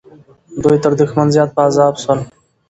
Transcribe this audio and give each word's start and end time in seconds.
دوی 0.63 0.77
تر 0.83 0.91
دښمن 0.99 1.27
زیات 1.35 1.49
په 1.55 1.61
عذاب 1.67 1.95
سول. 2.03 2.19